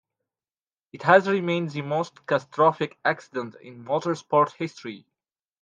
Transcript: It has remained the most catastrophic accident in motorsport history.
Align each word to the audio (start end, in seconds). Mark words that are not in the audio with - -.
It 0.93 1.03
has 1.03 1.29
remained 1.29 1.69
the 1.69 1.83
most 1.83 2.25
catastrophic 2.25 2.97
accident 3.05 3.53
in 3.61 3.85
motorsport 3.85 4.51
history. 4.53 5.05